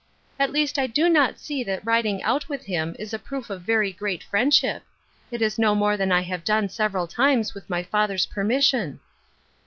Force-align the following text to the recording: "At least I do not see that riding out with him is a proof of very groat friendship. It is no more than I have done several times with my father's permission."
"At 0.43 0.51
least 0.51 0.79
I 0.79 0.87
do 0.87 1.07
not 1.07 1.37
see 1.37 1.63
that 1.63 1.85
riding 1.85 2.23
out 2.23 2.49
with 2.49 2.65
him 2.65 2.95
is 2.97 3.13
a 3.13 3.19
proof 3.19 3.51
of 3.51 3.61
very 3.61 3.93
groat 3.93 4.23
friendship. 4.23 4.81
It 5.29 5.43
is 5.43 5.59
no 5.59 5.75
more 5.75 5.95
than 5.95 6.11
I 6.11 6.23
have 6.23 6.43
done 6.43 6.69
several 6.69 7.05
times 7.05 7.53
with 7.53 7.69
my 7.69 7.83
father's 7.83 8.25
permission." 8.25 8.99